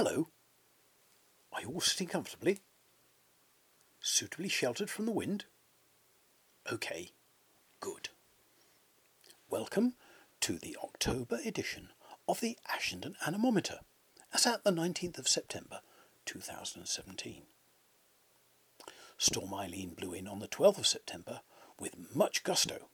[0.00, 0.28] Hello.
[1.52, 2.60] Are you all sitting comfortably?
[3.98, 5.46] Suitably sheltered from the wind?
[6.70, 7.10] OK.
[7.80, 8.10] Good.
[9.50, 9.94] Welcome
[10.42, 11.88] to the October edition
[12.28, 13.80] of the Ashendon Anemometer,
[14.32, 15.80] as at the 19th of September
[16.26, 17.42] 2017.
[19.16, 21.40] Storm Aileen blew in on the 12th of September
[21.80, 22.88] with much gusto,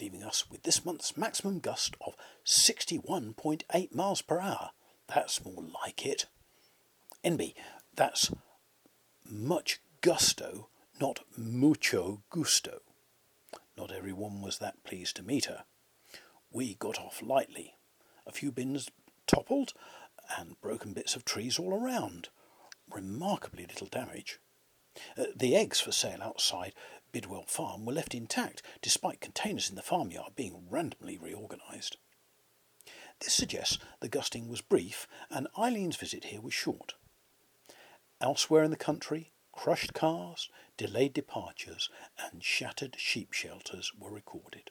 [0.00, 2.14] leaving us with this month's maximum gust of
[2.46, 4.70] 61.8 miles per hour.
[5.08, 6.26] That's more like it.
[7.24, 7.54] NB,
[7.94, 8.32] that's
[9.28, 10.68] much gusto,
[11.00, 12.80] not mucho gusto.
[13.76, 15.64] Not everyone was that pleased to meet her.
[16.50, 17.74] We got off lightly.
[18.26, 18.90] A few bins
[19.26, 19.72] toppled,
[20.38, 22.28] and broken bits of trees all around.
[22.90, 24.38] Remarkably little damage.
[25.18, 26.72] Uh, the eggs for sale outside
[27.12, 31.96] Bidwell Farm were left intact, despite containers in the farmyard being randomly reorganised.
[33.20, 36.94] This suggests the gusting was brief and Aileen's visit here was short.
[38.20, 44.70] Elsewhere in the country, crushed cars, delayed departures, and shattered sheep shelters were recorded.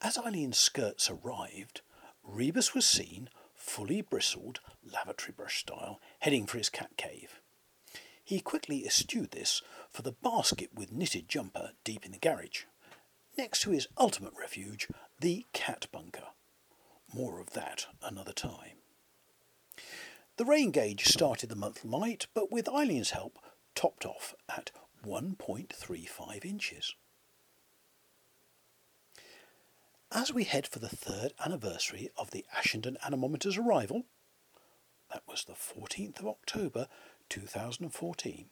[0.00, 1.80] As Aileen's skirts arrived,
[2.22, 7.40] Rebus was seen, fully bristled, lavatory brush style, heading for his cat cave.
[8.22, 12.64] He quickly eschewed this for the basket with knitted jumper deep in the garage,
[13.36, 14.86] next to his ultimate refuge,
[15.20, 16.28] the cat bunker.
[17.12, 18.78] More of that another time.
[20.36, 23.38] The rain gauge started the month light, but with Aileen's help,
[23.74, 24.70] topped off at
[25.04, 26.94] 1.35 inches.
[30.12, 34.04] As we head for the third anniversary of the Ashendon Anemometer's arrival,
[35.12, 36.86] that was the 14th of October
[37.28, 38.46] 2014.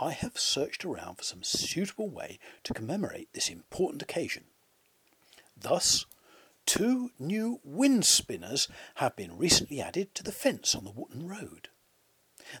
[0.00, 4.44] I have searched around for some suitable way to commemorate this important occasion.
[5.56, 6.06] Thus,
[6.66, 11.68] two new wind spinners have been recently added to the fence on the Wootton Road.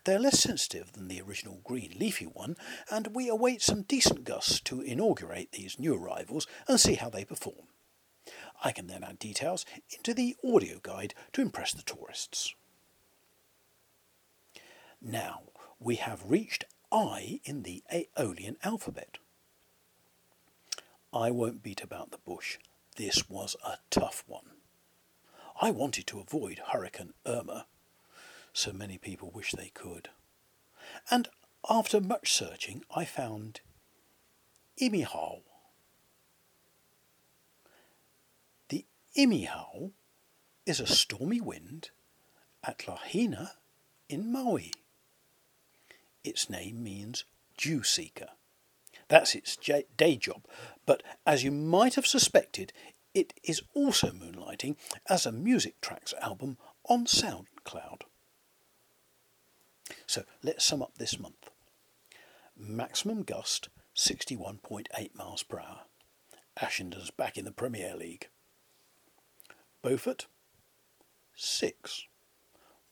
[0.04, 2.56] They are less sensitive than the original green leafy one,
[2.90, 7.24] and we await some decent gusts to inaugurate these new arrivals and see how they
[7.24, 7.68] perform.
[8.62, 12.54] I can then add details into the audio guide to impress the tourists.
[15.02, 15.42] Now
[15.78, 19.18] we have reached I in the Aeolian alphabet.
[21.12, 22.58] I won't beat about the bush.
[22.96, 24.50] This was a tough one.
[25.60, 27.66] I wanted to avoid Hurricane Irma.
[28.52, 30.10] So many people wish they could.
[31.10, 31.28] And
[31.68, 33.60] after much searching, I found
[34.80, 35.42] Imihau.
[38.68, 38.84] The
[39.16, 39.92] Imihau
[40.66, 41.90] is a stormy wind
[42.62, 43.52] at Lahaina
[44.08, 44.72] in Maui.
[46.22, 47.24] Its name means
[47.56, 48.28] dew seeker.
[49.08, 50.46] That's its day job,
[50.86, 52.72] but as you might have suspected,
[53.14, 54.76] it is also moonlighting
[55.08, 58.02] as a music tracks album on SoundCloud.
[60.06, 61.50] So let's sum up this month.
[62.56, 65.80] Maximum gust 61.8 miles per hour.
[66.60, 68.28] Ashendon's back in the Premier League.
[69.82, 70.26] Beaufort
[71.36, 72.04] 6.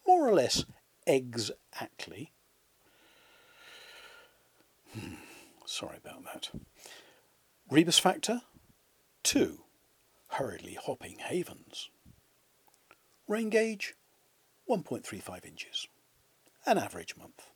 [0.07, 0.65] More or less
[1.07, 2.33] exactly
[5.73, 6.51] sorry about that.
[7.71, 8.43] Rebus factor
[9.23, 9.61] 2.
[10.29, 11.89] Hurriedly hopping havens.
[13.27, 13.95] Rain gauge
[14.69, 15.87] 1.35 inches.
[16.67, 17.47] An average month.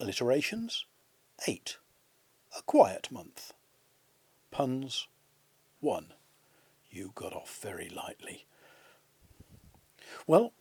[0.00, 0.86] Alliterations
[1.46, 1.76] 8.
[2.58, 3.52] A quiet month.
[4.50, 5.06] Puns
[5.80, 6.14] 1.
[6.90, 8.46] You got off very lightly.
[10.26, 10.54] Well,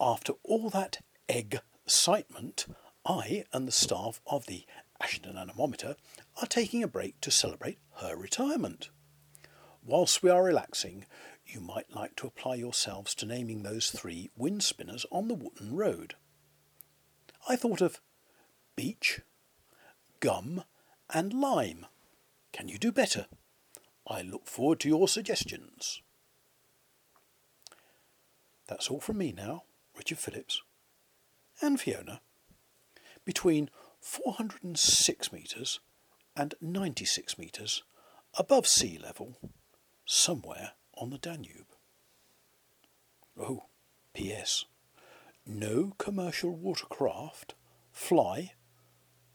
[0.00, 0.98] after all that
[1.28, 2.66] excitement,
[3.04, 4.64] I and the staff of the
[5.02, 5.96] Ashendon Anemometer
[6.40, 8.90] are taking a break to celebrate her retirement.
[9.84, 11.06] Whilst we are relaxing,
[11.46, 15.76] you might like to apply yourselves to naming those three wind spinners on the Wootton
[15.76, 16.14] Road.
[17.48, 18.00] I thought of
[18.74, 19.20] beech,
[20.20, 20.64] gum,
[21.12, 21.86] and lime.
[22.52, 23.26] Can you do better?
[24.06, 26.02] I look forward to your suggestions.
[28.66, 29.64] That's all from me now,
[29.96, 30.62] Richard Phillips,
[31.62, 32.20] and Fiona.
[33.24, 33.70] Between
[34.06, 35.80] 406 metres
[36.36, 37.82] and 96 metres
[38.38, 39.36] above sea level,
[40.04, 41.74] somewhere on the Danube.
[43.36, 43.64] Oh,
[44.14, 44.64] P.S.
[45.44, 47.54] No commercial watercraft,
[47.90, 48.52] fly,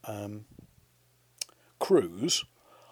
[0.04, 0.46] um,
[1.78, 2.42] cruise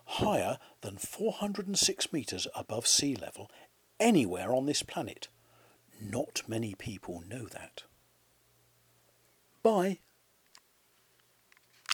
[0.04, 3.50] higher than 406 metres above sea level
[3.98, 5.28] anywhere on this planet.
[5.98, 7.84] Not many people know that.
[9.62, 10.00] Bye.